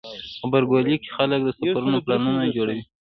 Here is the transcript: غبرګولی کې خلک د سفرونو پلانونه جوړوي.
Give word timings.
غبرګولی 0.41 0.95
کې 1.03 1.09
خلک 1.15 1.39
د 1.43 1.49
سفرونو 1.57 1.97
پلانونه 2.05 2.41
جوړوي. 2.55 2.83